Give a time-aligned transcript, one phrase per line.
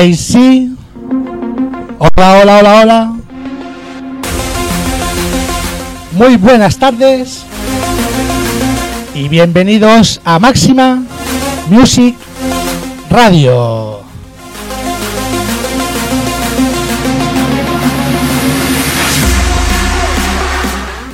[0.00, 0.76] Hey, sí.
[1.98, 3.12] Hola, hola, hola, hola.
[6.12, 7.42] Muy buenas tardes
[9.12, 11.02] y bienvenidos a Máxima
[11.68, 12.14] Music
[13.10, 14.02] Radio.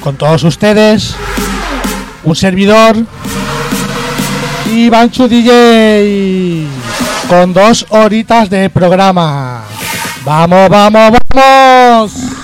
[0.02, 1.16] Con todos ustedes,
[2.22, 2.96] un servidor,
[4.70, 6.66] Ivanchu DJ,
[7.28, 9.62] con dos horitas de programa.
[10.24, 12.43] ¡Vamos, vamos, vamos!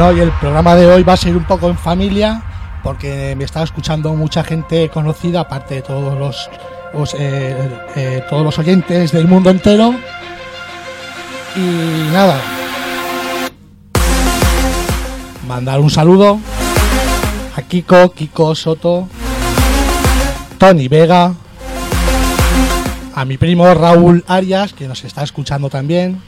[0.00, 2.42] Bueno, y el programa de hoy va a ser un poco en familia,
[2.82, 6.48] porque me está escuchando mucha gente conocida, aparte de todos los,
[6.94, 7.54] los, eh,
[7.96, 9.94] eh, todos los oyentes del mundo entero.
[11.54, 12.40] Y nada,
[15.46, 16.40] mandar un saludo
[17.54, 19.06] a Kiko, Kiko Soto,
[20.56, 21.34] Tony Vega,
[23.14, 26.22] a mi primo Raúl Arias, que nos está escuchando también,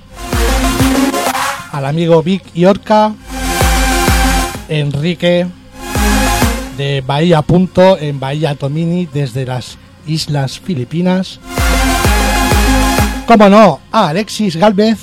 [1.72, 3.14] al amigo Vic Yorca,
[4.68, 5.46] Enrique
[6.76, 11.40] de Bahía Punto en Bahía Tomini desde las Islas Filipinas.
[13.26, 14.98] Como no, a Alexis Galvez,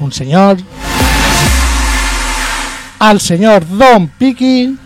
[0.00, 0.56] un señor.
[2.98, 4.78] Al señor Don Piki.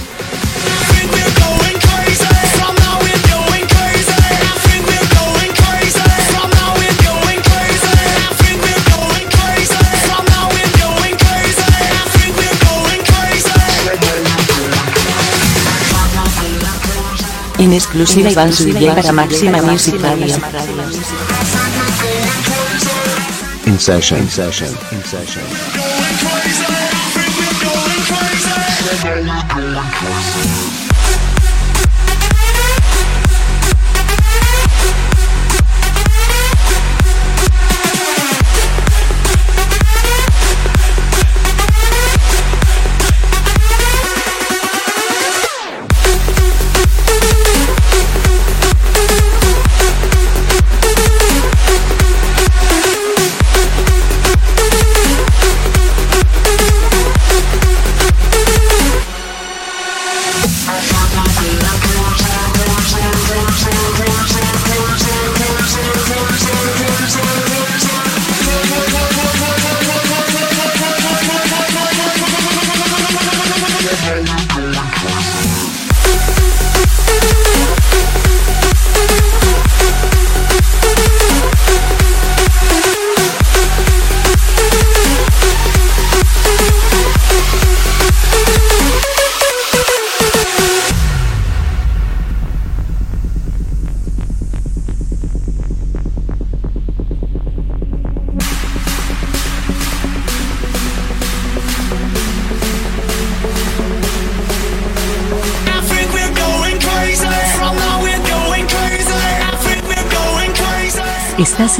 [17.57, 20.35] En exclusiva Iván Suille para Máxima Music Radio.
[23.65, 24.19] In session.
[24.19, 24.69] In session.
[24.91, 25.74] In session.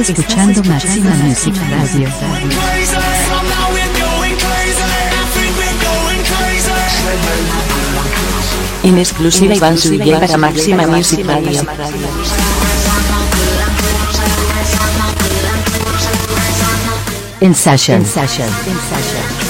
[0.09, 2.07] Escuchando Máxima Music Radio.
[8.83, 11.61] En exclusiva Iván Zubia para Máxima Music Radio.
[17.41, 17.97] En session.
[17.97, 18.47] En session.
[18.47, 19.44] En session.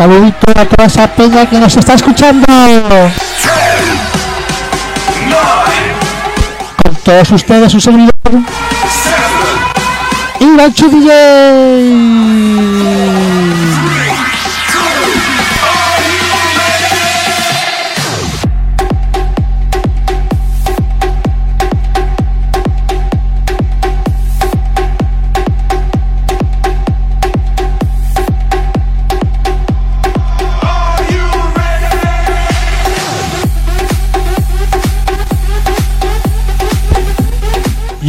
[0.00, 2.46] Saludito a toda esa peña que nos está escuchando.
[6.82, 8.12] Con todos ustedes, un servidor.
[10.40, 11.10] Iván DJ.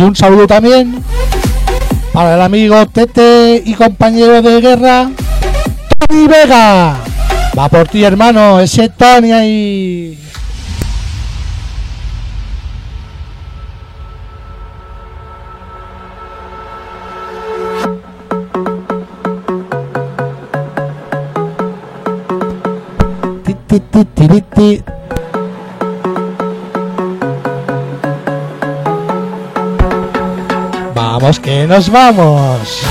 [0.01, 1.03] Y un saludo también
[2.11, 5.11] para el amigo Tete y compañero de guerra,
[5.99, 6.97] Tony Vega.
[7.55, 10.17] Va por ti, hermano, ese Tony ahí.
[23.67, 24.83] Ti, ti, ti,
[31.39, 32.81] Que nos vamos.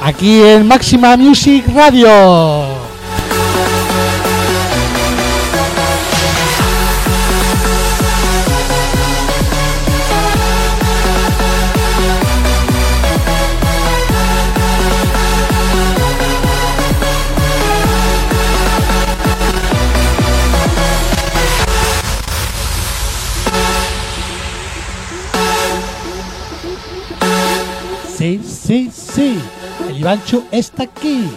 [0.00, 2.75] Aquí en Máxima Music Radio.
[30.16, 31.28] El Ivancho está aquí.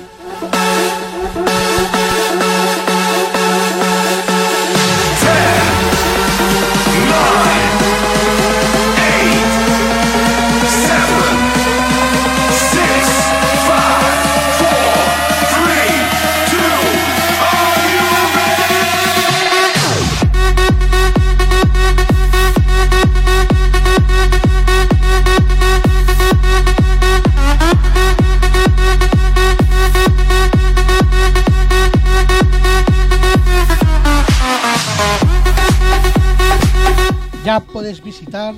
[38.19, 38.53] Visitar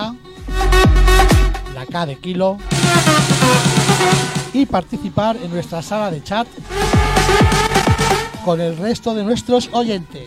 [1.74, 2.56] la K de kilo
[4.54, 6.48] y participar en nuestra sala de chat
[8.44, 10.25] con el resto de nuestros oyentes.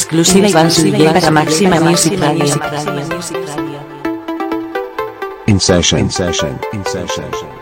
[0.00, 2.54] Exclusiva Iván Subiel para Máxima Music Radio.
[5.46, 6.00] In session.
[6.00, 6.58] In session.
[6.72, 7.59] In session.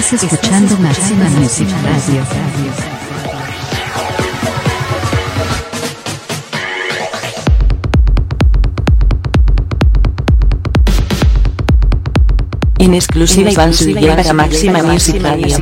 [0.00, 2.22] Estás escuchando Máxima Music Radio.
[12.78, 15.58] En exclusiva Subiel para Máxima Music Radio.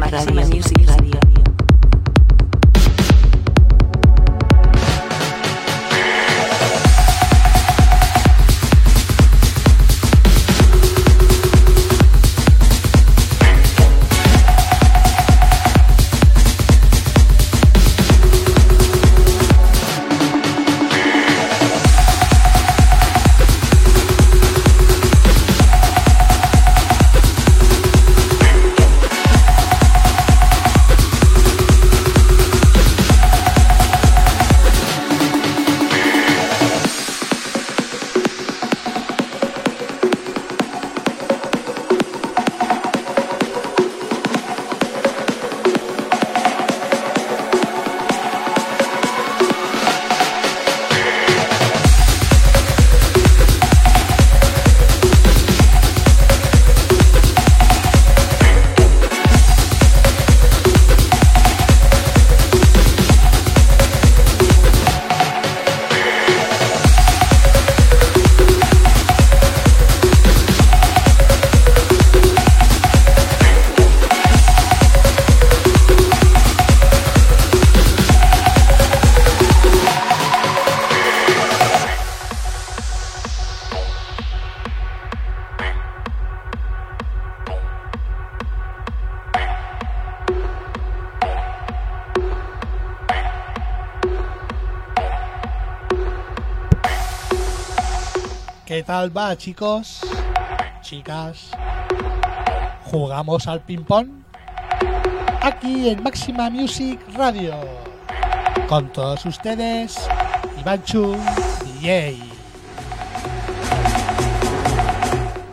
[98.98, 100.00] ¿Qué tal va, chicos?
[100.80, 101.50] Chicas.
[102.90, 104.08] ¿Jugamos al ping-pong?
[105.40, 107.54] Aquí en Máxima Music Radio.
[108.68, 109.96] Con todos ustedes,
[110.58, 111.16] Ivanchu
[111.64, 112.18] DJ.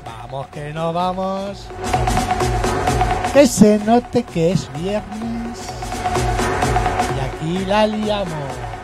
[0.03, 1.67] Vamos que no vamos.
[3.31, 5.69] Que se note que es viernes.
[7.15, 8.74] Y aquí la liamos.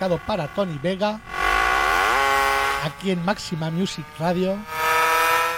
[0.00, 1.20] Para Tony Vega.
[2.86, 4.56] Aquí en Máxima Music Radio.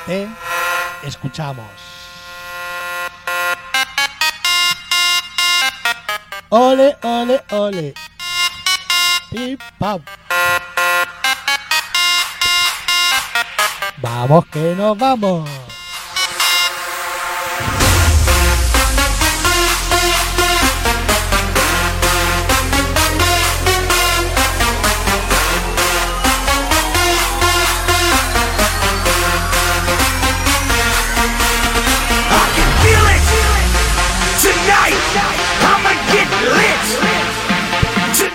[0.05, 0.29] Te
[1.05, 1.65] escuchamos.
[6.49, 7.95] Ole, ole, ole.
[9.31, 9.61] Pip.
[13.99, 15.62] Vamos que nos vamos.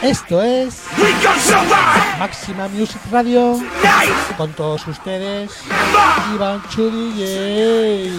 [0.08, 0.84] Esto es
[2.18, 3.60] Máxima Music Radio.
[4.38, 5.52] Con todos ustedes,
[6.34, 8.10] Iván Chu DJ.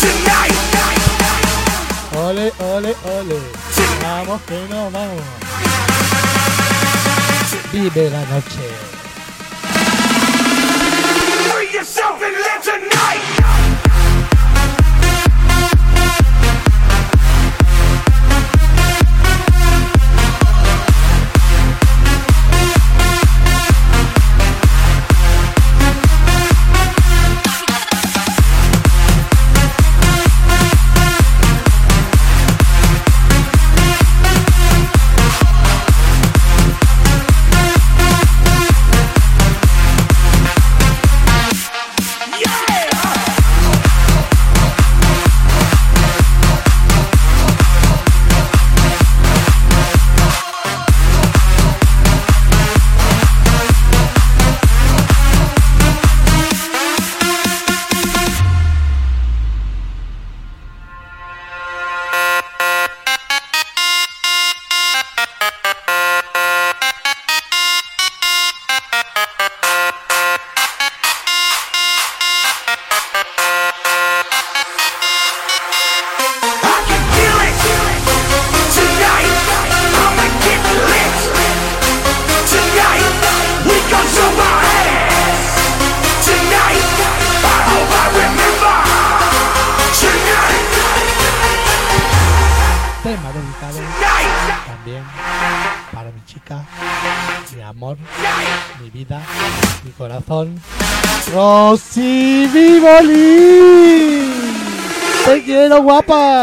[0.00, 0.52] tonight.
[2.14, 3.40] Ole, ole, ole.
[4.02, 5.22] Vamos que nos vamos.
[7.72, 8.90] Vive la noche.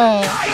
[0.08, 0.47] Wow.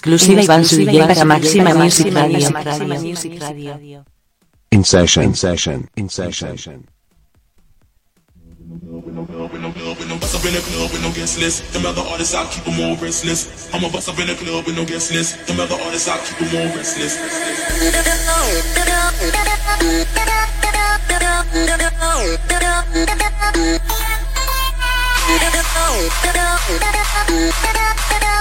[0.00, 2.48] Exclusiva Iván Zubia para Máxima Music Radio.
[4.70, 5.24] In session.
[5.24, 5.90] In session.
[5.96, 6.86] In session.
[10.20, 11.72] bust up in the club with no guest list.
[11.72, 13.68] Them other artists, I keep them all restless.
[13.74, 15.36] I'ma bust up in the club with no guest list.
[15.46, 17.18] Them other artists, I keep them all restless.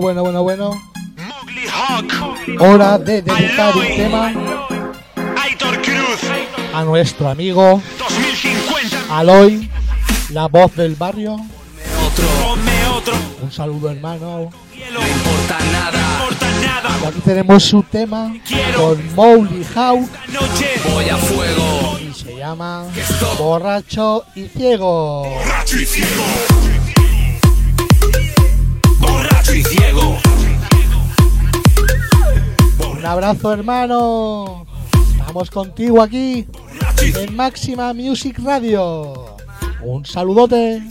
[0.00, 0.82] bueno, bueno, bueno, bueno.
[2.60, 4.32] Hora de dedicar un tema
[6.72, 7.80] a nuestro amigo
[9.10, 9.70] Aloy,
[10.30, 11.36] la voz del barrio.
[13.42, 14.50] Un saludo, hermano.
[14.92, 16.04] No importa nada.
[17.02, 18.32] Y aquí tenemos su tema
[18.76, 20.08] con Mowgli Hawk.
[20.92, 21.98] Voy a fuego.
[22.00, 22.86] Y se llama
[23.38, 25.24] Borracho y Ciego.
[25.28, 26.53] Borracho y Ciego.
[33.14, 34.66] abrazo, hermano.
[35.16, 36.46] Estamos contigo aquí
[37.00, 39.36] en Máxima Music Radio.
[39.82, 40.82] Un saludote.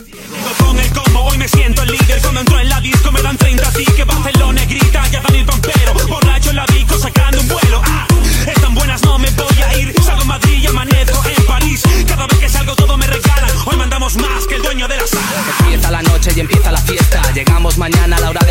[15.60, 17.22] Empieza la noche y empieza la fiesta.
[17.34, 18.43] Llegamos mañana a la hora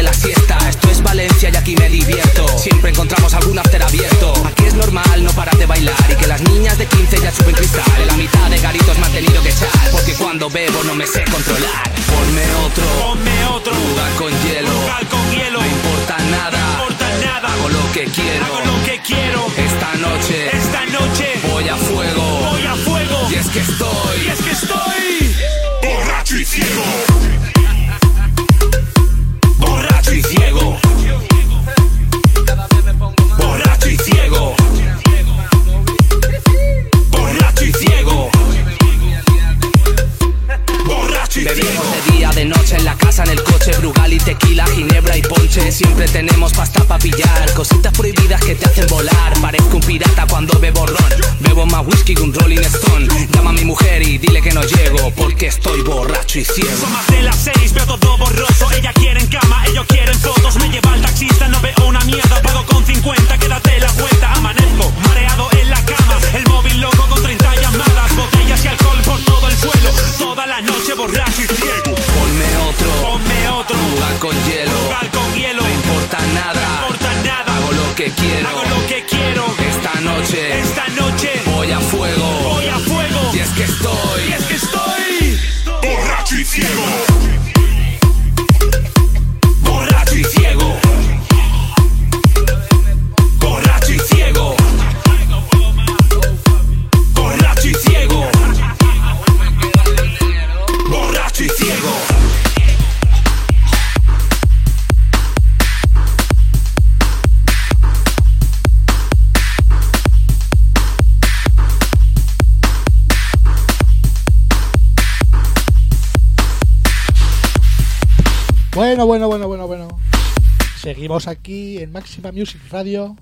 [121.94, 123.16] Máxima Music Radio,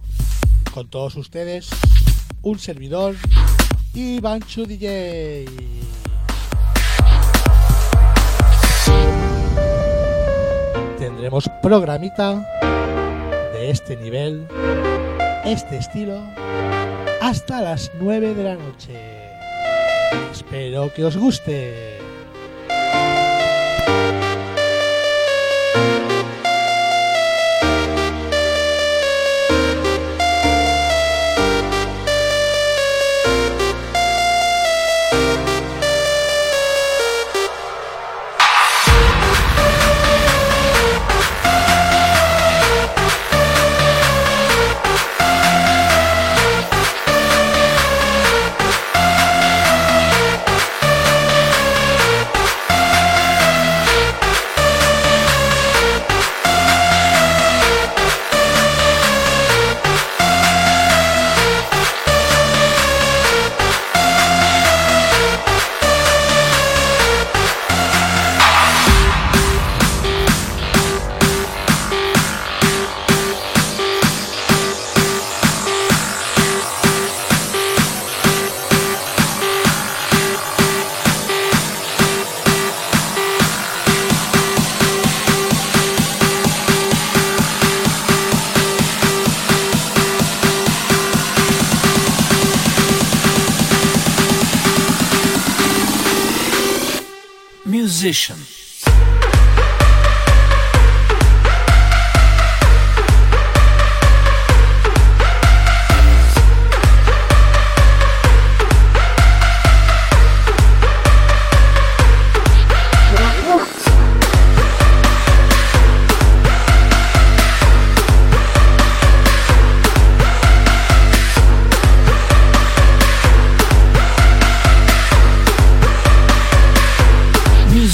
[0.73, 1.69] con todos ustedes,
[2.41, 3.17] un servidor
[3.93, 5.45] y Bancho DJ.
[10.97, 12.47] Tendremos programita
[13.51, 14.47] de este nivel,
[15.43, 16.23] este estilo,
[17.21, 18.93] hasta las 9 de la noche.
[20.31, 21.90] Espero que os guste.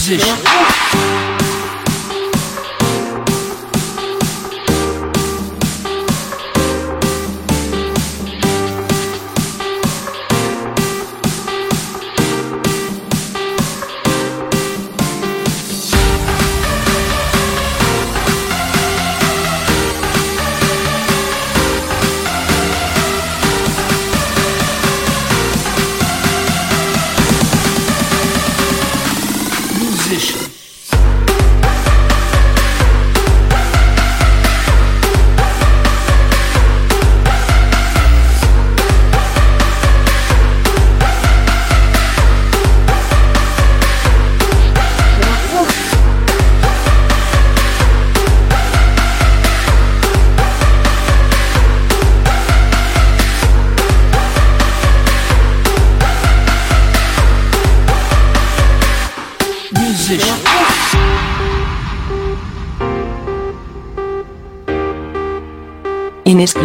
[0.08, 0.47] здесь.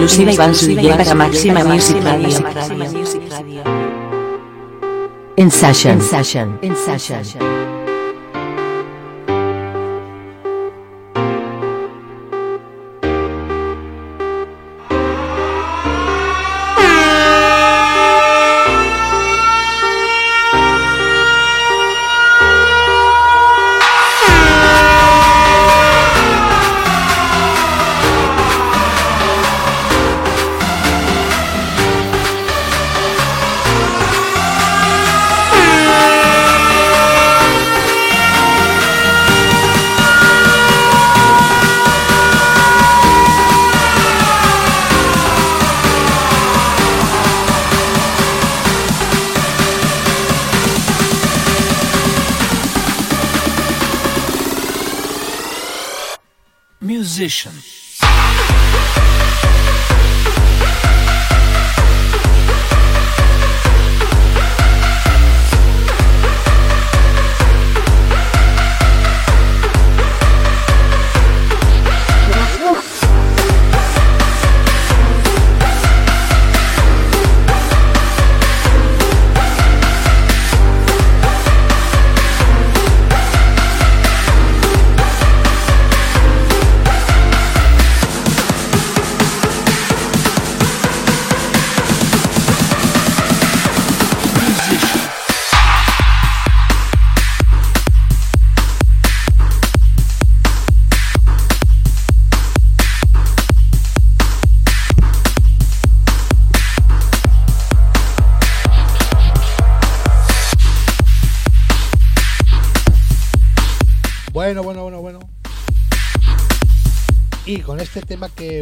[0.03, 2.38] Exclusiva Iván su DJ para Máxima Music Radio.
[5.36, 5.94] In session.
[5.94, 6.59] In session.
[6.62, 7.51] In session.
[57.22, 57.61] position.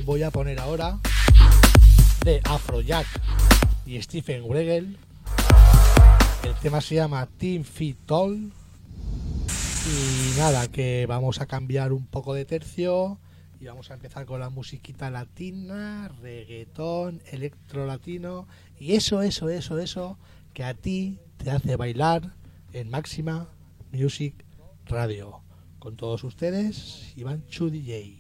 [0.04, 0.98] Voy a poner ahora,
[2.24, 3.06] de Afrojack
[3.86, 4.96] y Stephen Wregel,
[6.44, 8.52] el tema se llama Team Fit Tall.
[9.86, 13.18] Y nada, que vamos a cambiar un poco de tercio
[13.60, 18.46] y vamos a empezar con la musiquita latina, reggaetón, electro latino
[18.78, 20.18] y eso, eso, eso, eso
[20.54, 22.34] que a ti te hace bailar
[22.72, 23.48] en Máxima
[23.92, 24.34] Music
[24.86, 25.40] Radio.
[25.78, 28.19] Con todos ustedes, Iván Chu DJ.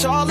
[0.00, 0.24] It's all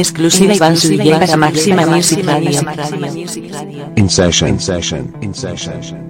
[0.00, 2.60] exclusiva Iván Sudillé para Máxima Music Radio.
[3.96, 6.09] In session, in session, in session.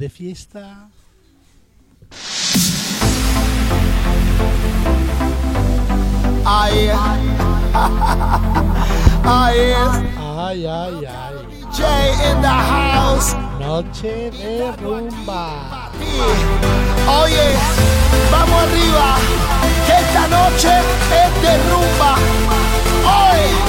[0.00, 0.88] de fiesta.
[6.42, 7.22] Ay, ay,
[9.24, 11.34] ay, ay.
[12.30, 13.34] in the house.
[13.60, 15.90] Noche de rumba.
[17.20, 17.46] Oye,
[18.32, 19.16] vamos arriba,
[19.86, 20.72] que esta noche
[21.22, 22.12] es de rumba.
[23.04, 23.59] Hoy.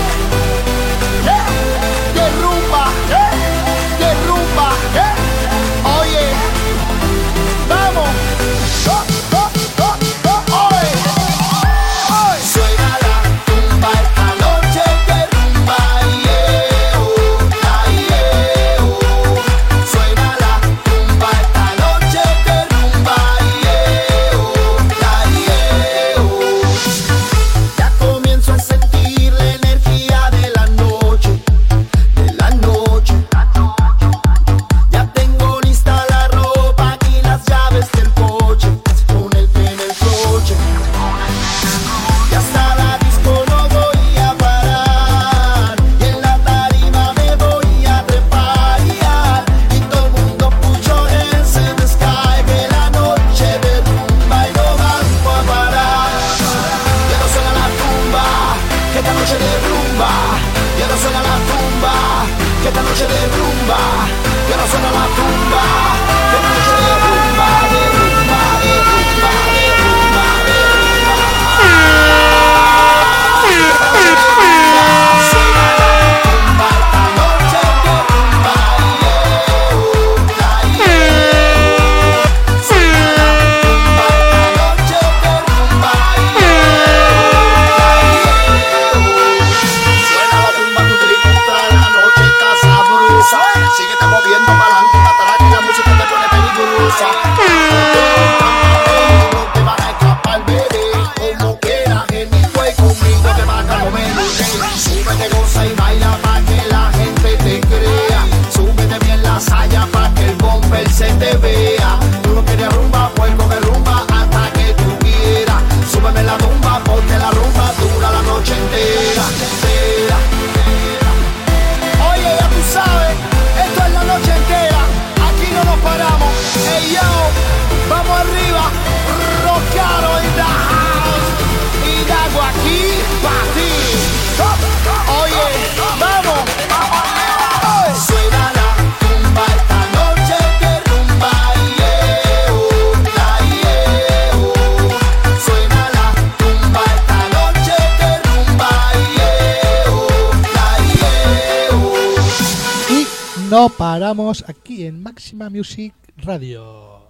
[155.61, 155.93] Music
[156.25, 157.05] Radio.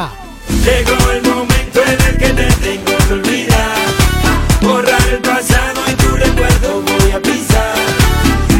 [0.64, 3.76] Llegó el momento en el que te tengo que olvidar.
[4.60, 7.76] Borrar el pasado y tu recuerdo voy a pisar.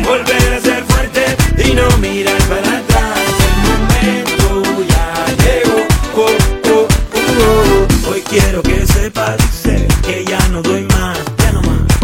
[0.05, 2.92] Volver a ser fuerte y no mirar para atrás.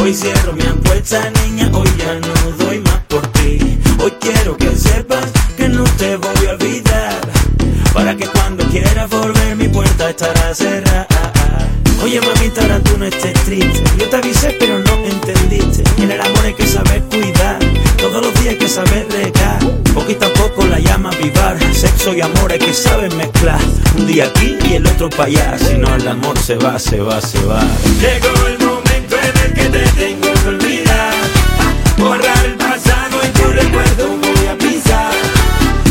[0.09, 1.69] Hoy cierro mi apuesta, niña.
[1.71, 3.79] Hoy ya no doy más por ti.
[4.03, 7.21] Hoy quiero que sepas que no te voy a olvidar.
[7.93, 11.07] Para que cuando quieras volver mi puerta estará cerrada.
[12.03, 13.83] Oye mamita, ahora tú no estés triste.
[13.99, 15.85] Yo te avisé pero no entendiste.
[16.03, 17.59] En el amor hay que saber cuidar.
[17.99, 19.59] Todos los días hay que saber regar.
[19.93, 21.59] Poquito a poco la llama avivar.
[21.75, 23.61] Sexo y amor hay que saber mezclar.
[23.99, 25.59] Un día aquí y el otro para allá.
[25.59, 27.61] Si no el amor se va, se va, se va.
[28.01, 31.15] Llegó el momento el que te tengo que olvidar.
[31.99, 35.13] Borrar el pasado y tu recuerdo voy a pisar.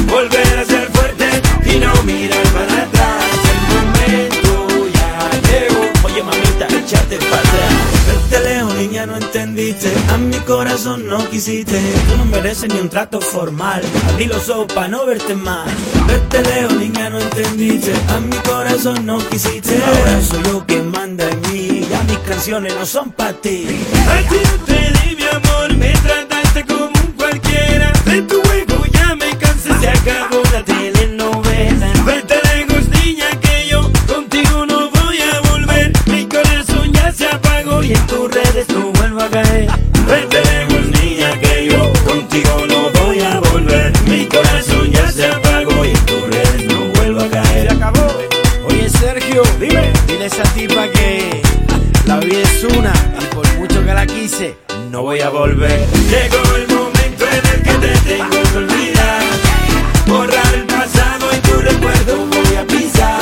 [0.08, 1.28] Volver a ser fuerte
[1.66, 3.24] y no mirar para atrás.
[3.54, 5.82] El momento ya llegó.
[6.04, 7.74] Oye, mamita, échate para atrás.
[8.08, 9.92] Vete lejos, niña, no entendiste.
[10.14, 11.82] A mi corazón no quisiste.
[12.10, 13.82] Tú no mereces ni un trato formal.
[14.10, 15.68] Abrí los ojos para no verte más.
[16.08, 17.94] Vete lejos, niña, no entendiste.
[18.16, 19.82] A mi corazón no quisiste.
[19.84, 21.57] Ahora soy yo quien manda en mí.
[22.28, 23.66] Canciones no son para ti.
[24.10, 27.94] A ti yo te di mi amor, me trataste como un cualquiera.
[28.04, 30.97] De tu juego ya me cansé, se acabó la telenovela.
[54.98, 55.86] No voy a volver.
[56.10, 59.22] Llegó el momento en el que te tengo que olvidar.
[60.08, 63.22] Borrar el pasado y tu recuerdo voy a pisar.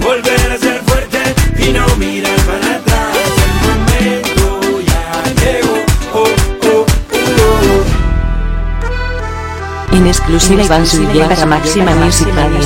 [0.00, 1.20] Volver a ser fuerte
[1.58, 3.16] y no mirar para atrás.
[3.46, 5.76] El momento ya llegó.
[6.12, 6.26] Oh,
[6.64, 6.84] oh,
[9.92, 9.94] oh.
[9.94, 12.58] En exclusiva Iván Zuluaga para Máxima Music Radio.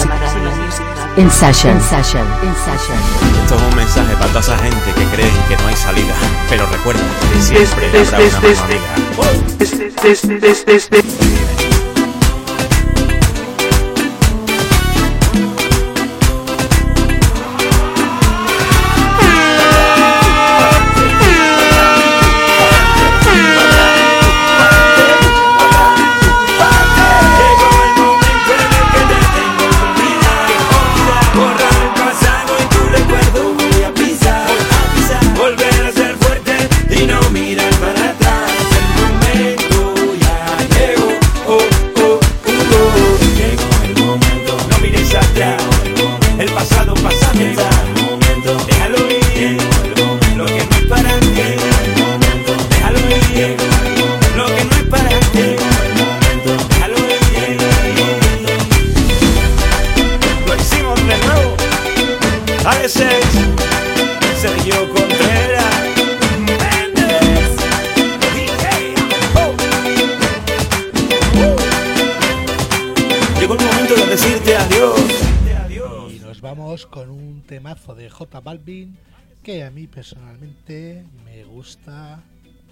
[1.18, 1.76] In session.
[1.76, 2.26] In session.
[2.42, 3.23] In session.
[3.44, 6.14] Esto es un mensaje para toda esa gente que creen que no hay salida.
[6.48, 9.24] Pero recuerda que siempre habrá una mano amiga.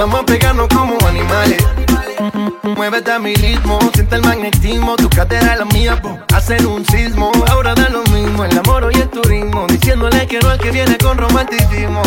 [0.00, 1.62] Vamos a pegarnos como animales.
[2.74, 6.18] Muévete a mi ritmo, siente el magnetismo, tu cadera la mía, po.
[6.34, 7.30] hacen un sismo.
[7.50, 10.96] Ahora da lo mismo, el amor y el turismo, diciéndole que no al que viene
[10.96, 12.00] con romanticismo.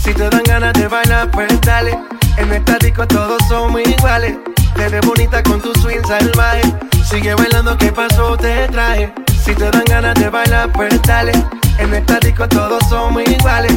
[0.00, 1.98] Si te dan ganas de bailar, pues dale.
[2.36, 4.38] En esta disco todos somos iguales.
[4.76, 6.62] Te ves bonita con tu swing salvaje.
[7.10, 8.36] Sigue bailando, ¿qué pasó?
[8.36, 9.12] Te traje.
[9.44, 11.32] Si te dan ganas de bailar, pues dale.
[11.78, 13.76] En esta disco todos somos iguales.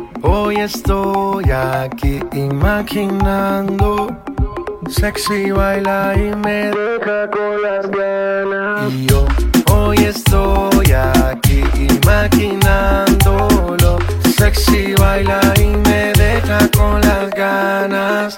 [0.21, 4.15] hoy estoy aquí imaginando.
[4.89, 8.91] Sexy baila y me deja con las ganas.
[8.91, 9.25] Y yo
[9.71, 11.63] hoy estoy aquí
[12.03, 13.99] imaginándolo.
[14.37, 18.37] Sexy baila y me deja con las ganas.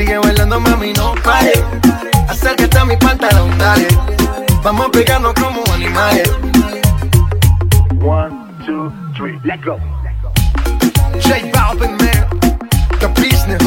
[0.00, 1.52] Sigue bailando, mami, no pare.
[2.26, 3.86] Acércate a mi pantalón, dale.
[4.62, 6.26] Vamos a pegarnos como animales.
[8.00, 8.32] One,
[8.64, 9.76] two, three, let go.
[11.20, 12.26] J Balvin, man.
[12.98, 13.62] The business.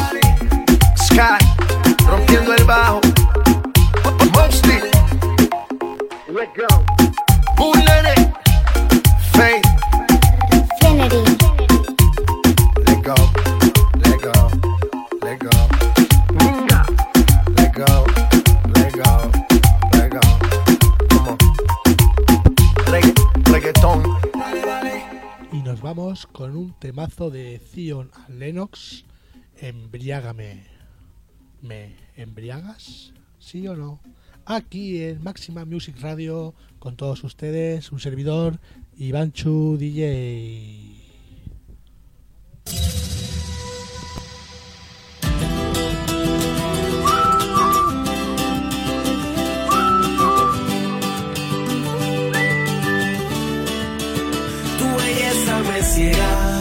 [0.95, 1.37] Sky.
[2.07, 2.99] Rompiendo el bajo.
[4.33, 4.81] Mostly.
[6.29, 6.83] Let go.
[7.55, 8.33] Bullet.
[9.33, 9.63] Faith.
[10.81, 11.37] Infinity.
[12.87, 13.42] Let go.
[25.83, 29.03] Vamos con un temazo de Zion and Lennox,
[29.57, 30.63] Embriágame.
[31.61, 33.11] ¿Me embriagas?
[33.37, 33.99] ¿Sí o no?
[34.45, 38.61] Aquí en Máxima Music Radio, con todos ustedes, un servidor,
[38.95, 41.03] Ivanchu DJ.
[55.83, 56.52] Belleza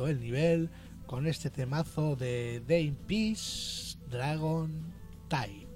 [0.00, 0.70] puntito el nivel
[1.06, 4.70] con este temazo de Dame Peace Dragon
[5.28, 5.66] Type.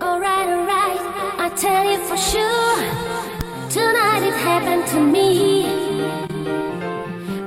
[0.00, 1.00] Alright, alright,
[1.38, 2.84] I tell you for sure.
[3.70, 5.64] Tonight it happened to me.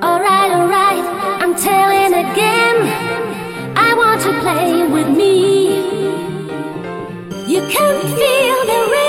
[0.02, 1.04] Alright, alright,
[1.41, 2.78] I'm telling again.
[3.76, 5.78] I want to play with me.
[7.48, 9.07] You can feel the rhythm.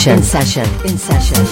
[0.00, 0.16] Session.
[0.16, 0.64] In session.
[0.88, 1.44] In session.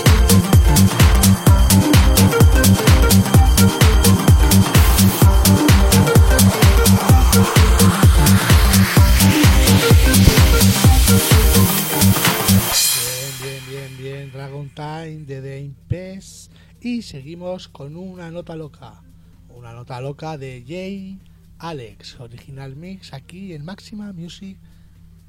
[13.43, 14.33] Bien, bien, bien, bien.
[14.33, 16.49] Dragon Time de Dame Peace.
[16.81, 19.03] Y seguimos con una nota loca.
[19.51, 21.19] Una nota loca de Jay
[21.59, 22.19] Alex.
[22.19, 24.57] Original mix aquí en Máxima Music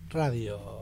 [0.09, 0.78] Radio.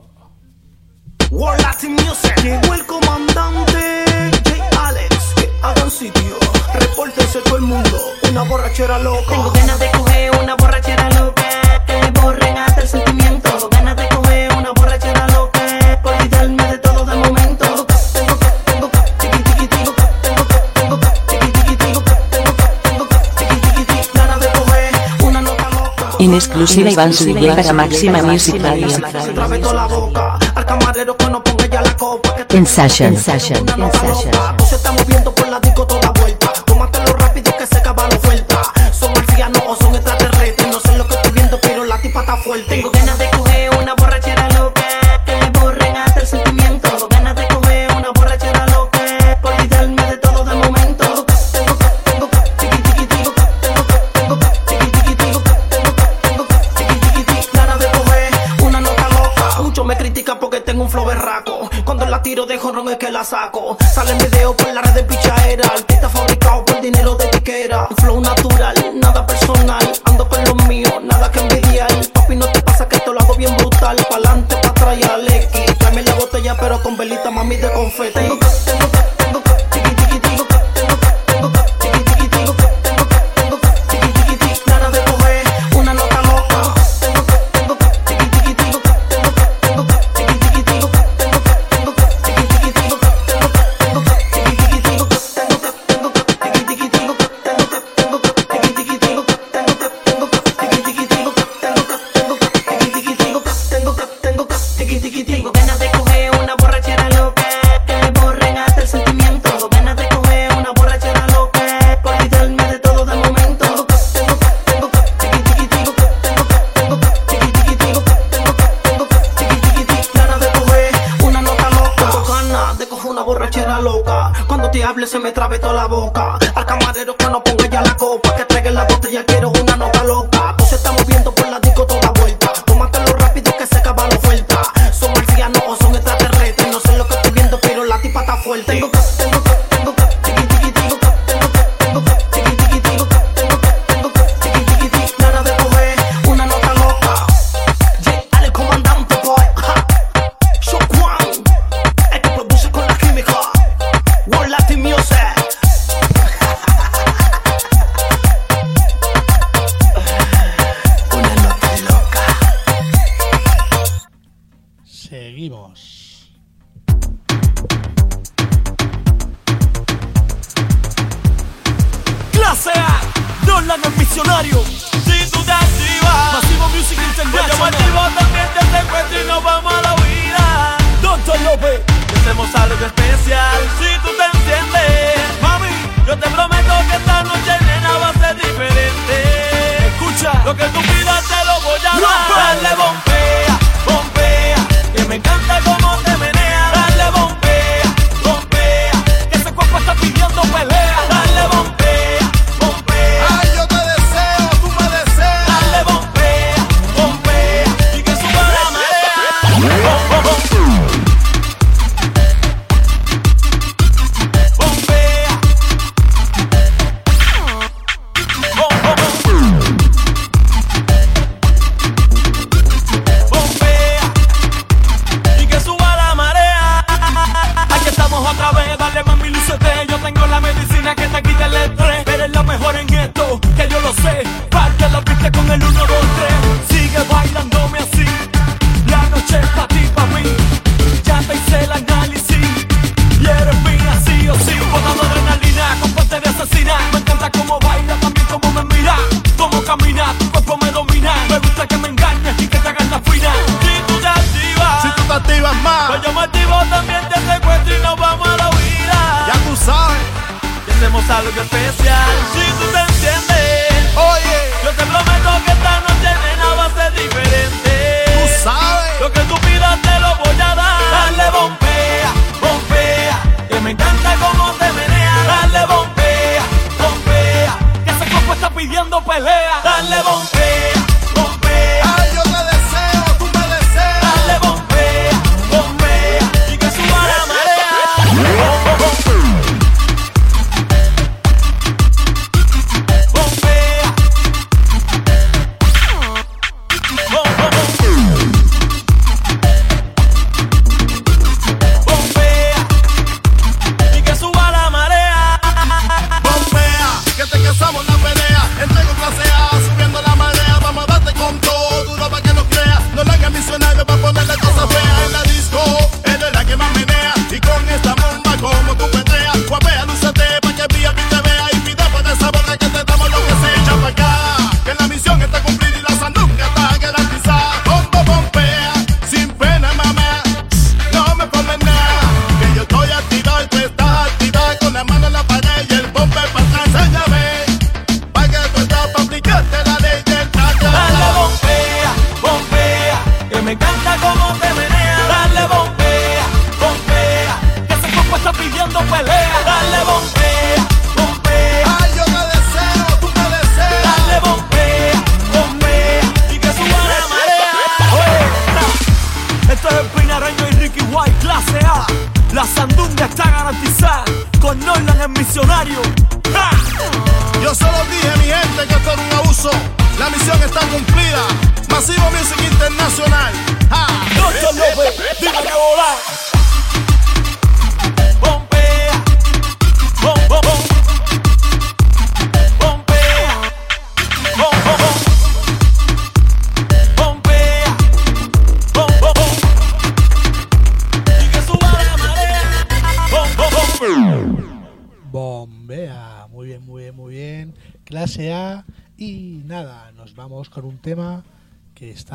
[8.88, 9.28] Borrachera loca.
[9.28, 13.50] Tengo ganas de coger una borrachera loca que me borren hasta el sentimiento.
[13.50, 17.64] Tengo ganas de coger una borrachera loca por olvidarme de todo de momento.
[17.66, 21.50] Tengo ca, tengo ca, tengo ca, tiqui, tiqui, tengo ca, tengo ca, tengo ca, tiqui,
[21.52, 24.08] tiqui, tengo ca, tengo ca, tengo ca, tiqui, tiqui, tiqui.
[24.14, 26.16] Ganas de coger una nota loca.
[26.18, 28.88] En exclusiva Iván Zuluaga para Máxima Music Radio.
[28.88, 29.00] Se
[29.32, 30.38] trabe toda la boca.
[30.54, 32.34] Al camarero que no ponga ya la copa.
[32.34, 33.12] Que In session.
[33.12, 33.62] In session.
[33.62, 34.37] una In nota session.
[63.18, 63.76] La saco.
[63.92, 64.57] Sale en video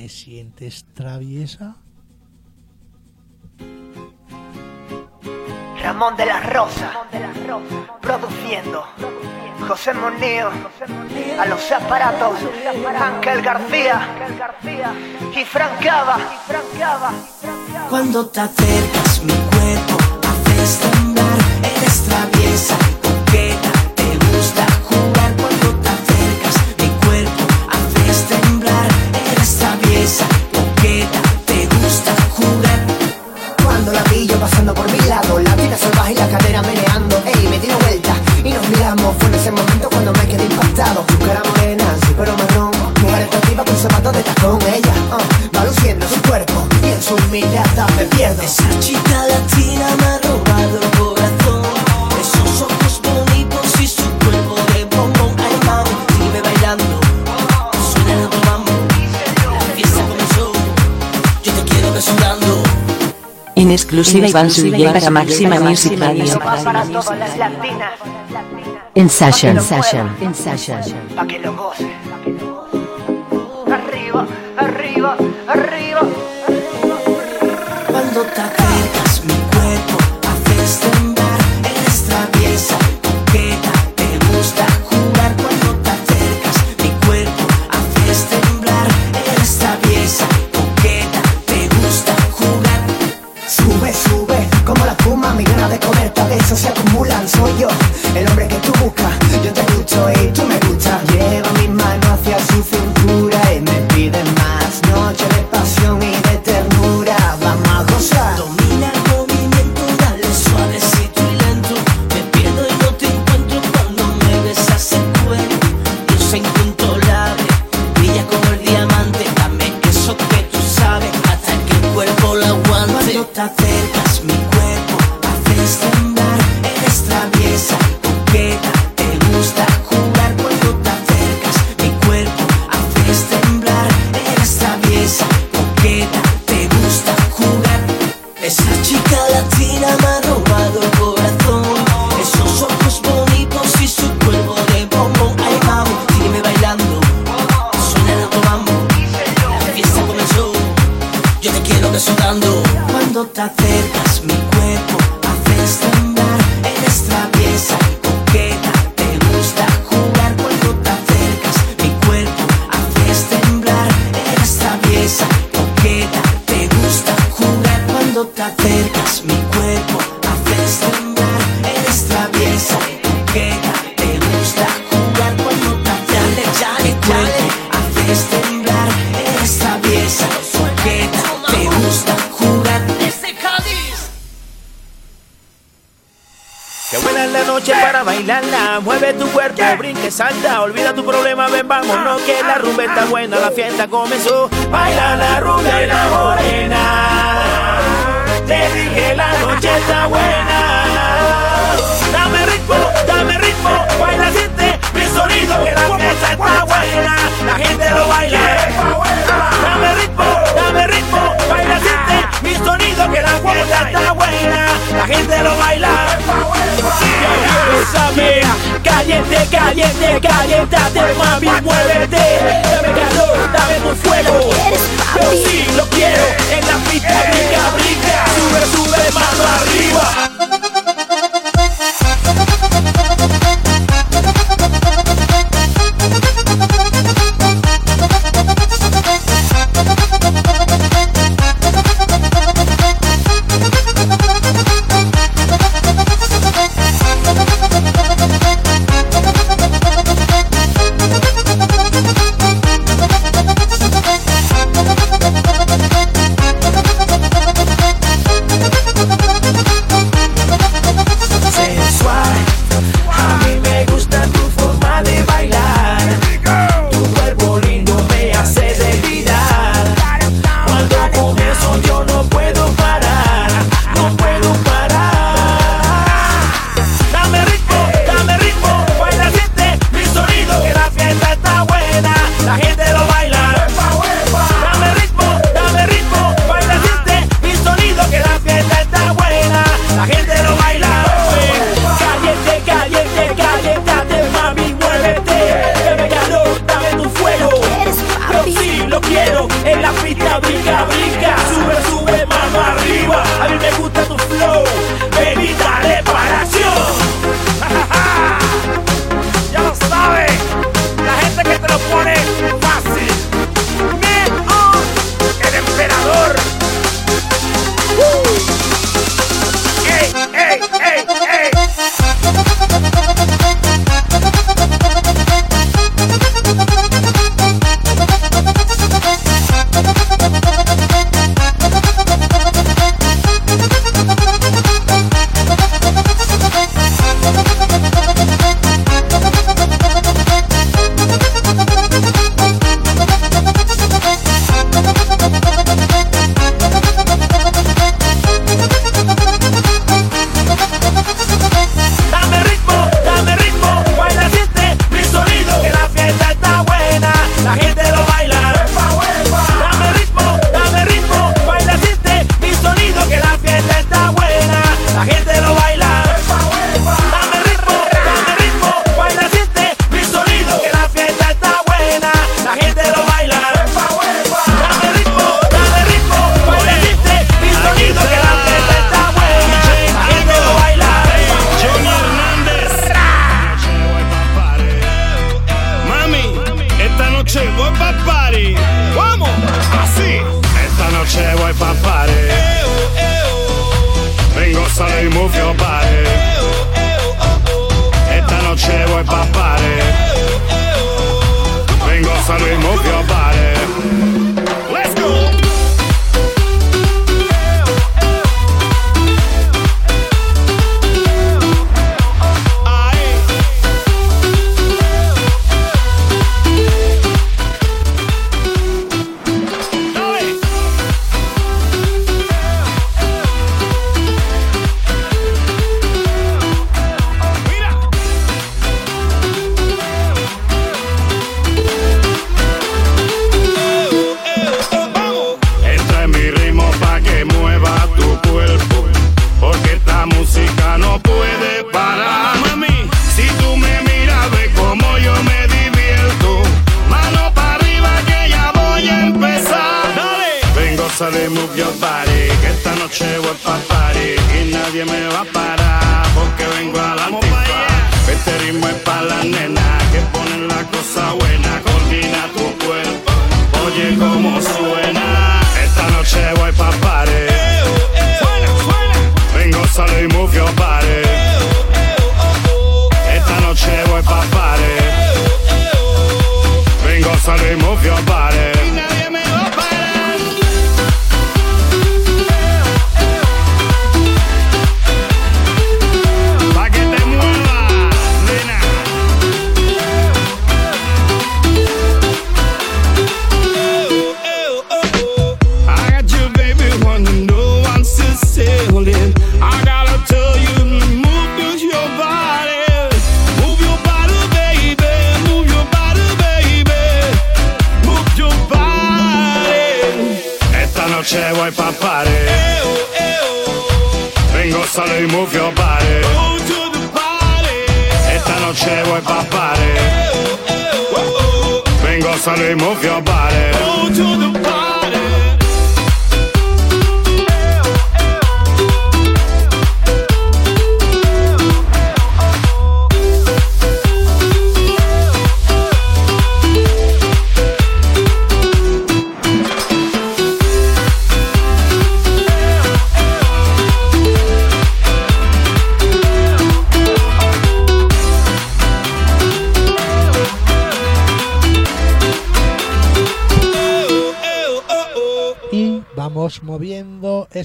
[0.02, 1.76] ¿Te sientes traviesa?
[5.80, 6.92] Ramón de la Rosa,
[8.02, 8.84] produciendo.
[9.68, 10.50] José Moneo,
[11.40, 12.40] a los aparatos,
[13.00, 14.02] Ángel García
[15.36, 16.18] y Francava.
[17.88, 19.98] Cuando te acercas mi cuerpo,
[20.28, 21.40] haces temblar,
[21.78, 22.91] eres traviesa.
[47.32, 48.42] mi me pierdo.
[48.42, 51.64] Esa chica latina me ha robado el corazón.
[52.20, 55.36] Esos ojos bonitos y su cuerpo de bombón.
[55.40, 57.00] Ay, mami, sigue bailando.
[57.94, 58.72] Suena el mambo
[59.54, 60.52] La fiesta comenzó.
[61.44, 62.64] Yo te quiero besando.
[63.56, 66.38] En exclusiva Iván Suilla para Máxima Music Radio.
[66.38, 67.92] Para todas las latinas.
[68.94, 70.82] En Session Session En Session.
[71.16, 71.88] Pa' que lo goce.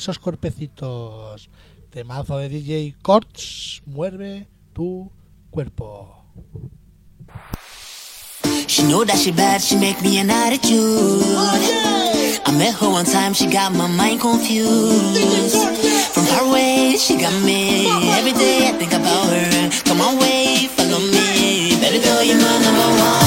[0.07, 1.51] esos cuerpecitos.
[1.91, 5.11] Temazo de DJ Corts, mueve tu
[5.51, 6.25] cuerpo.
[8.69, 10.79] She know that she bad, she make me an attitude.
[10.79, 12.39] Oh, yeah.
[12.47, 15.57] I met her one time, she got my mind confused.
[16.15, 17.89] From her way, she got me.
[18.19, 19.71] Every day I think about her.
[19.87, 21.75] Come on, way, follow me.
[21.81, 23.26] Baby girl, you're my number one.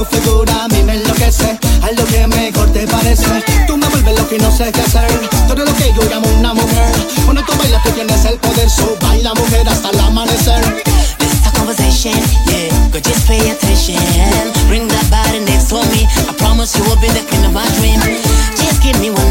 [0.00, 4.28] tu figura a mí me enloquece Algo que mejor te parece Tú me vuelves lo
[4.28, 5.10] que no sé qué hacer
[5.46, 6.92] Tú eres lo que yo llamo una mujer
[7.24, 10.82] Cuando tú bailas tú tienes el poder So baila mujer hasta el amanecer
[11.70, 12.16] conversation,
[12.48, 12.72] yeah.
[12.90, 14.00] Girl, just pay attention.
[14.68, 16.08] Bring that body next to me.
[16.26, 18.00] I promise you will be the king of my dream.
[18.56, 19.29] Just give me one.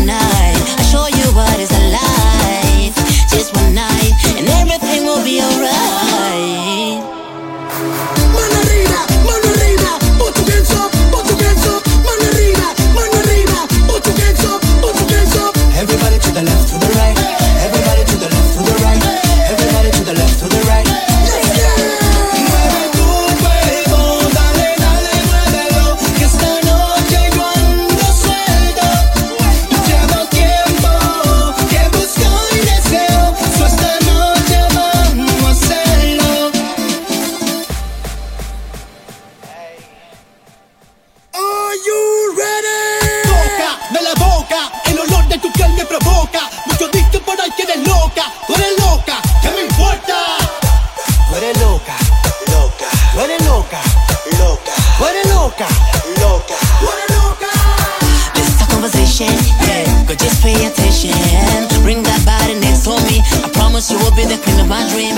[63.89, 65.15] You will be the of my dream.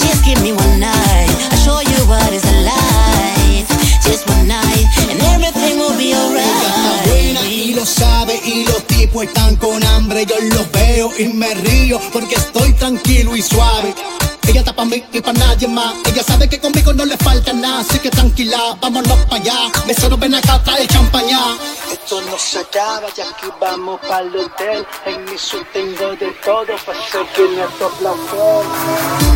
[0.00, 1.28] Just give me one night.
[1.52, 2.44] I'll show you what is.
[4.00, 7.06] Just one night, and everything will be alright.
[7.44, 10.24] y lo sabe y los tipos están con hambre.
[10.24, 13.94] Yo los veo y me río porque estoy tranquilo y suave.
[14.48, 15.94] Ella está para mí y para nadie más.
[16.06, 19.58] Ella sabe que conmigo no le falta nada, así que tranquila, vámonos para allá.
[19.86, 21.40] Mesero ven acá, trae champaña.
[22.06, 24.86] Esto no se acaba, ya aquí vamos para el hotel.
[25.06, 25.36] En mi
[25.72, 28.64] tengo de todo para seguir nuestro placer.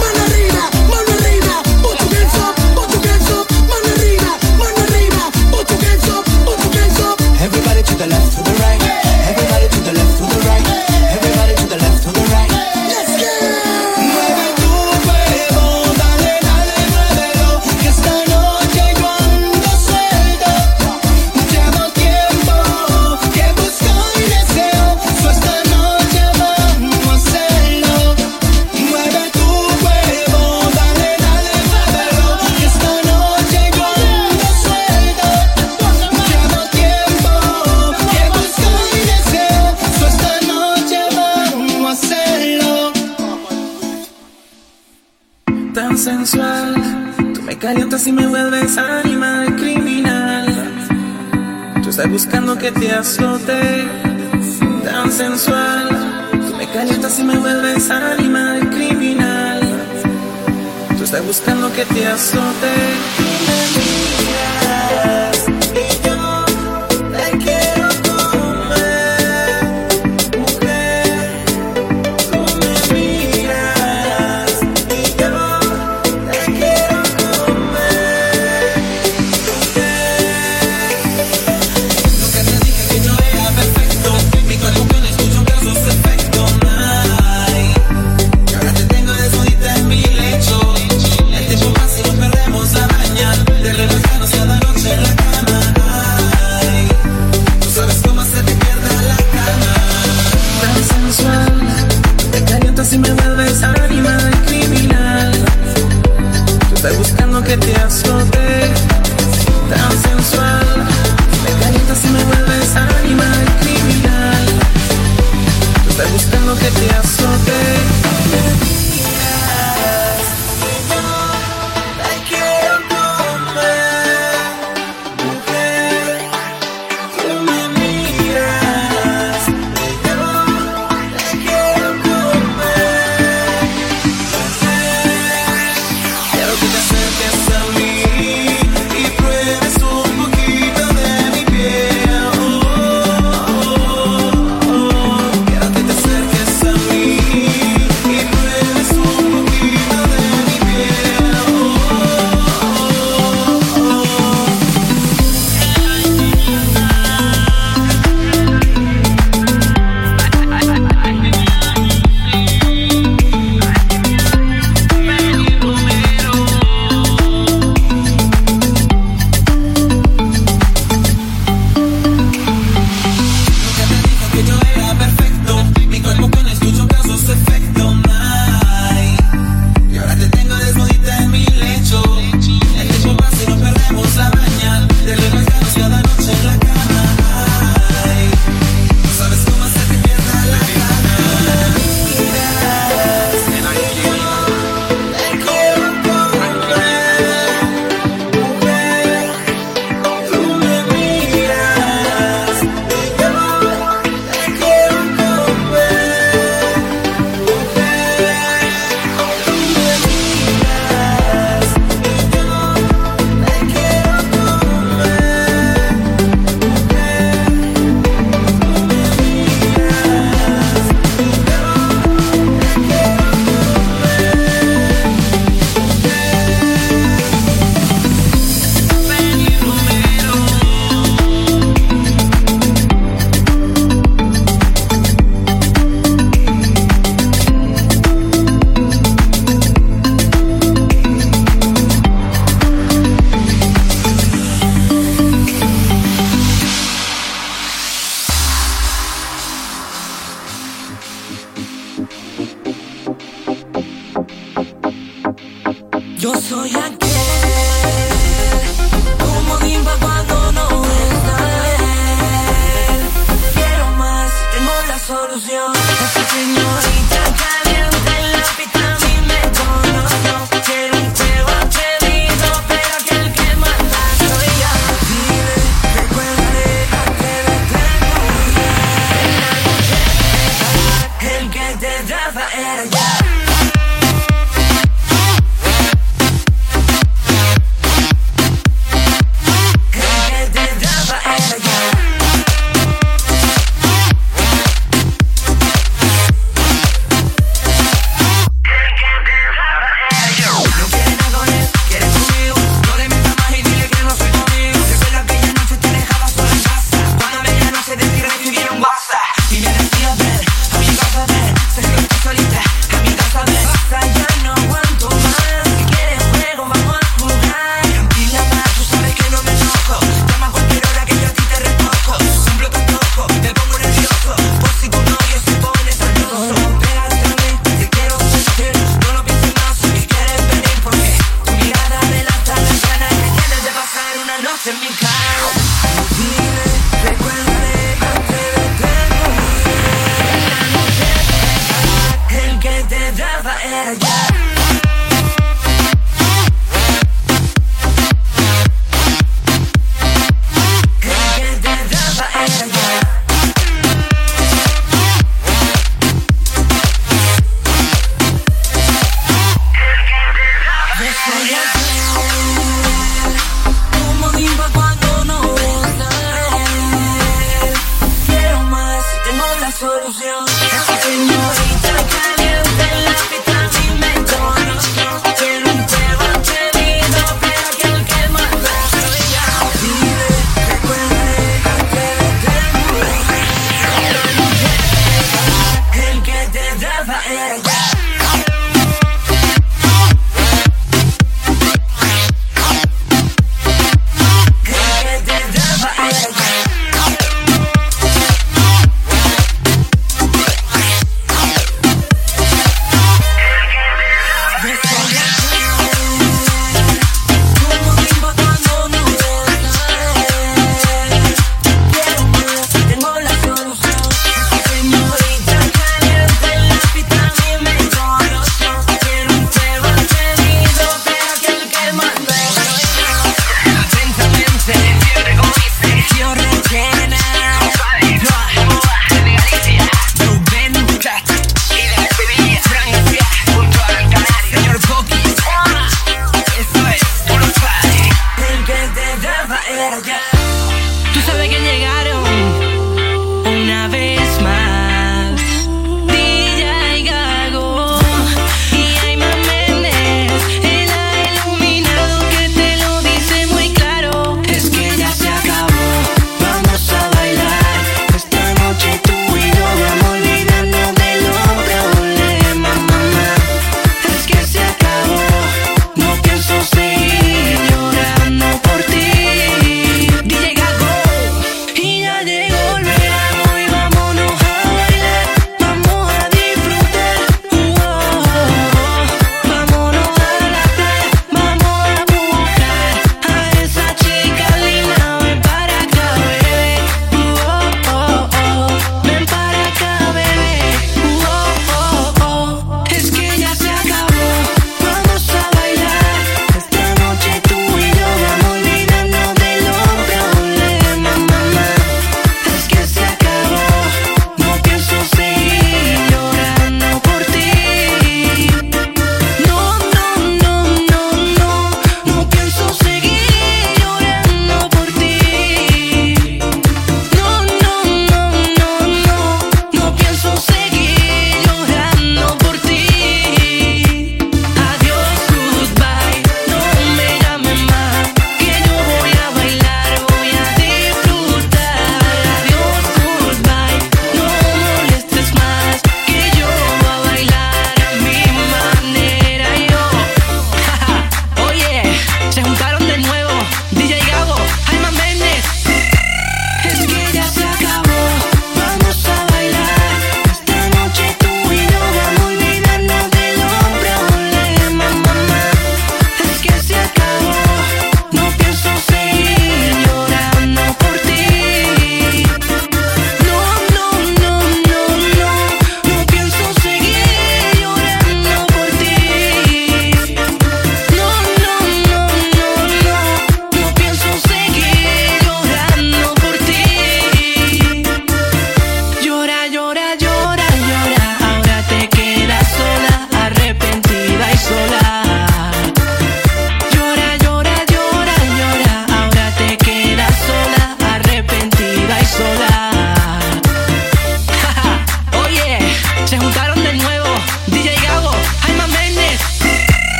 [0.00, 3.46] Mano arriba, mano arriba, put your hands up, put your hands up.
[3.70, 7.20] Mano arriba, mano arriba, put your hands up, put your hands up.
[7.40, 8.25] Everybody to the left,
[47.76, 50.46] calientas y me vuelves animal criminal.
[51.82, 53.86] Tú estás buscando que te azote,
[54.82, 55.86] tan sensual.
[56.30, 59.60] Tú me calientas y me vuelves animal criminal.
[60.96, 64.05] Tú estás buscando que te azote.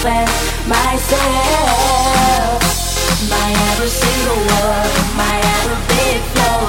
[0.00, 0.30] offend
[0.66, 2.60] myself.
[3.28, 6.64] My every single word, my every big flow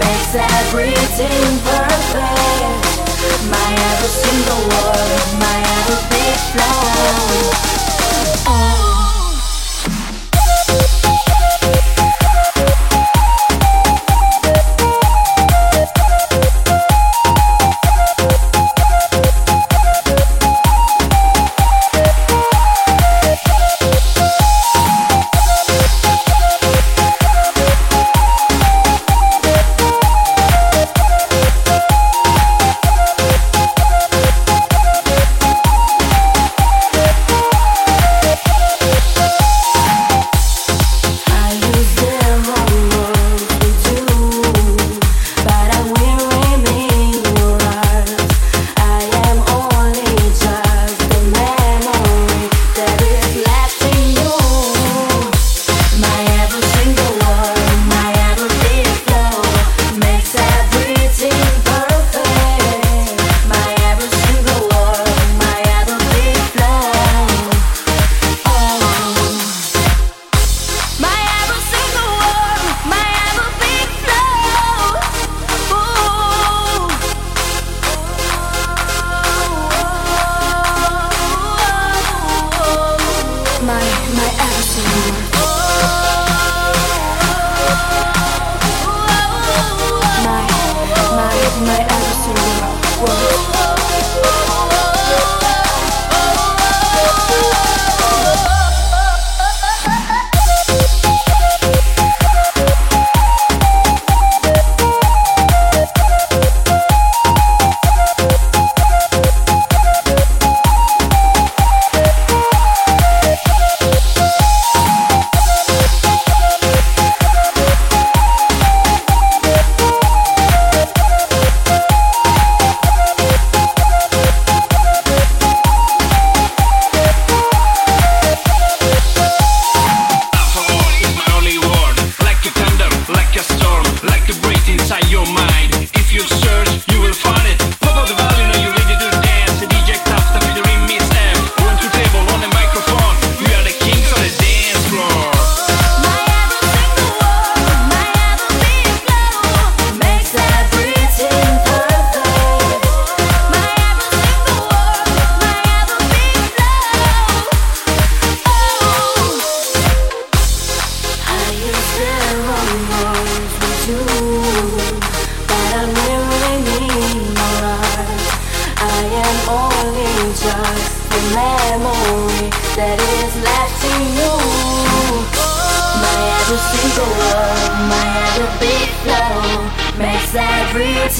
[0.00, 2.84] makes everything perfect.
[3.52, 7.81] My every single word, my every big flow.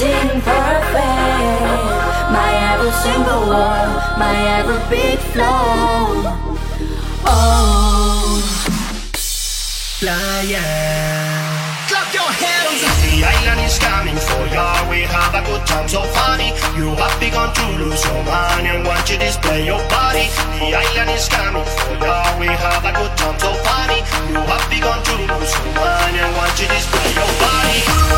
[0.01, 1.83] waiting for a fail.
[2.33, 3.87] My every single wall,
[4.17, 6.33] my every big flaw.
[7.25, 8.41] Oh,
[10.01, 10.61] liar.
[11.89, 12.81] Clap your hands.
[13.05, 14.89] The island is coming for ya.
[14.89, 16.49] We have a good time, so funny.
[16.75, 20.25] You have begun to lose your mind and want to display your body.
[20.59, 22.39] The island is coming for ya.
[22.39, 23.99] We have a good time, so funny.
[24.33, 28.13] You have begun to lose your mind and want to display your body.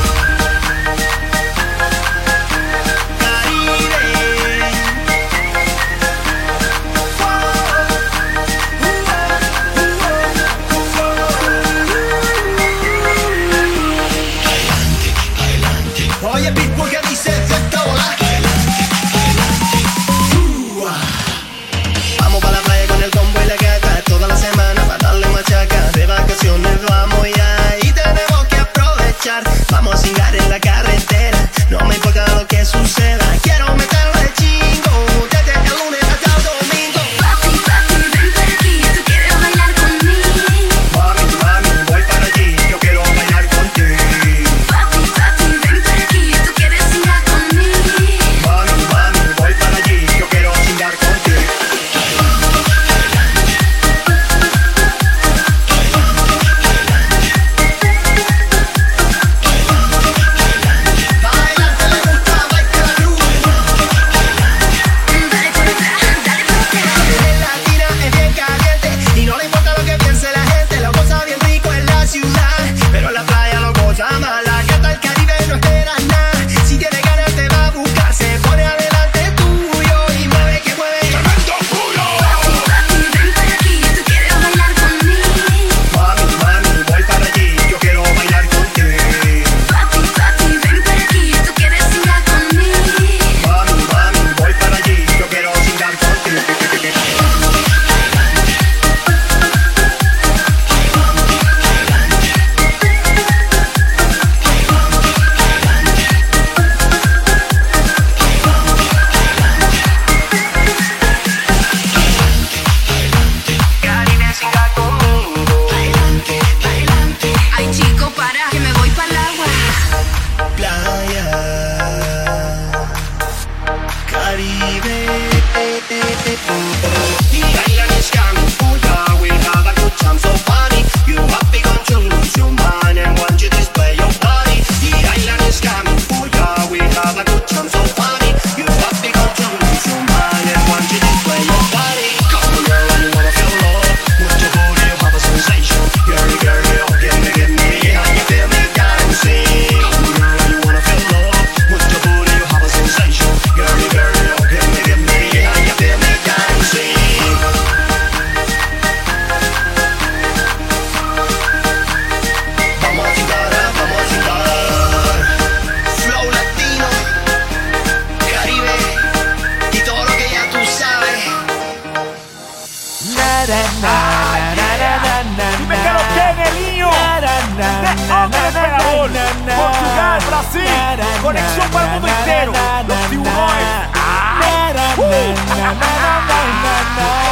[186.98, 187.25] Esta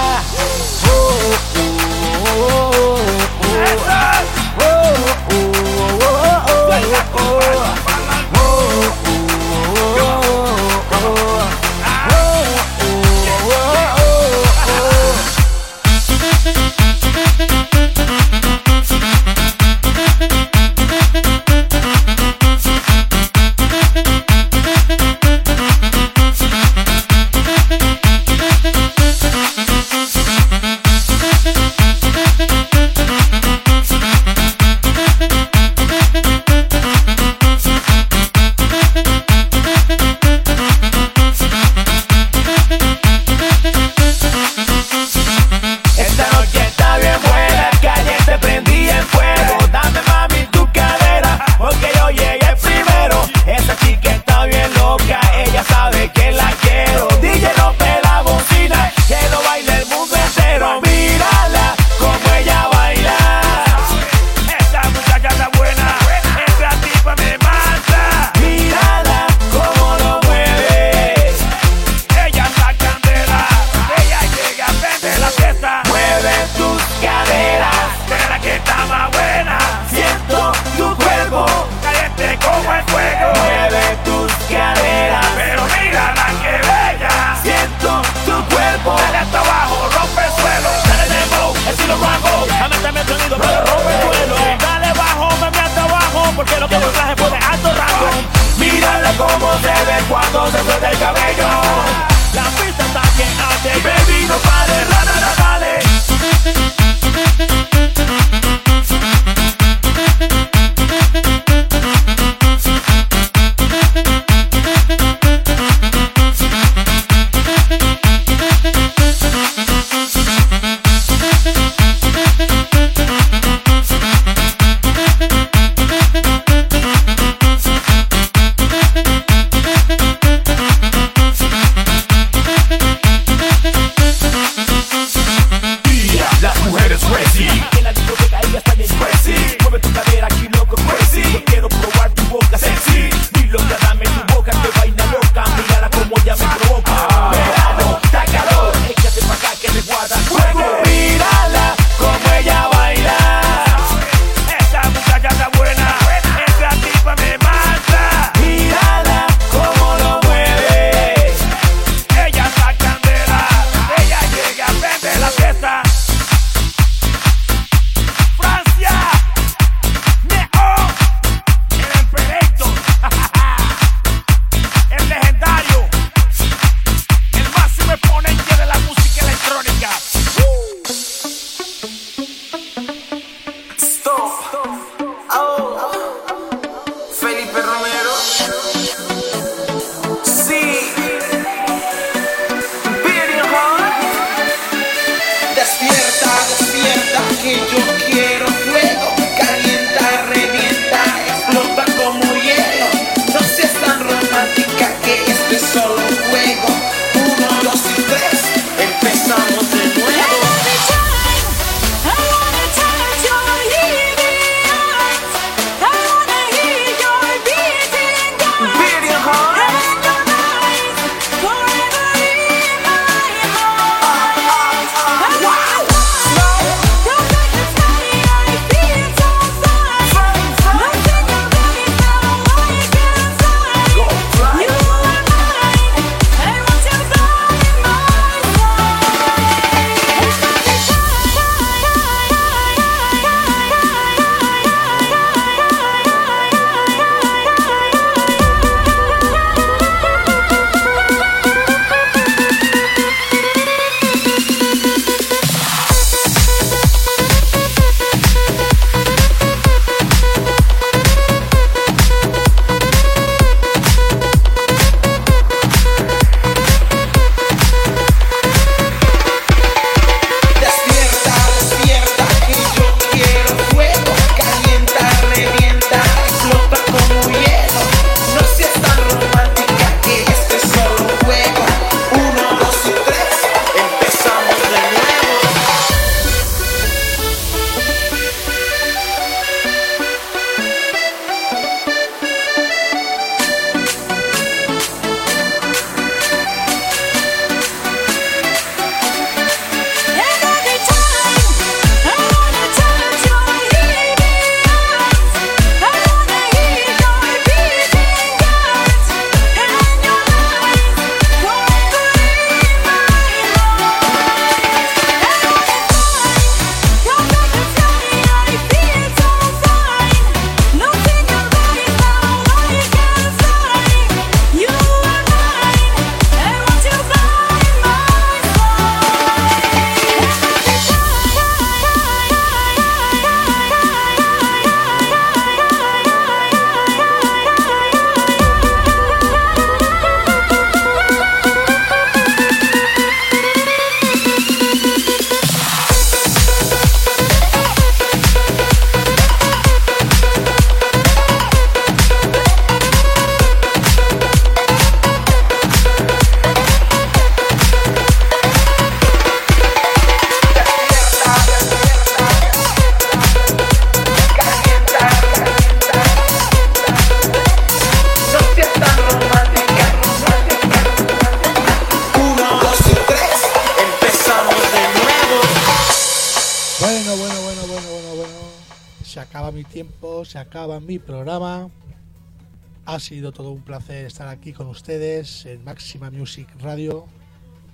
[383.13, 387.05] sido todo un placer estar aquí con ustedes en Máxima Music Radio.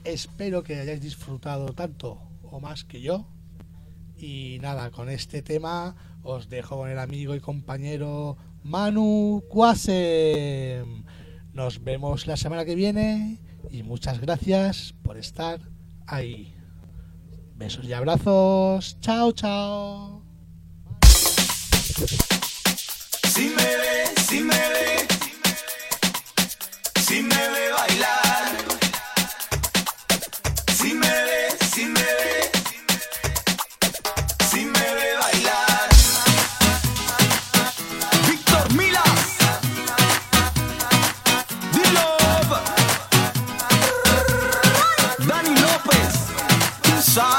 [0.04, 2.20] Espero que hayáis disfrutado tanto
[2.52, 3.26] o más que yo.
[4.18, 11.06] Y nada, con este tema os dejo con el amigo y compañero Manu Quasem.
[11.54, 13.40] Nos vemos la semana que viene
[13.72, 15.62] y muchas gracias por estar
[16.06, 16.54] ahí.
[17.56, 19.00] Besos y abrazos.
[19.00, 19.89] Chao, chao.
[47.10, 47.39] side.